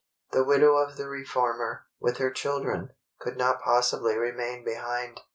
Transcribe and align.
The 0.31 0.43
widow 0.43 0.77
of 0.77 0.97
the 0.97 1.07
Reformer, 1.07 1.85
with 1.99 2.17
her 2.17 2.31
children, 2.31 2.89
could 3.19 3.37
not 3.37 3.61
possibly 3.61 4.15
remain 4.17 4.65
behind. 4.65 5.21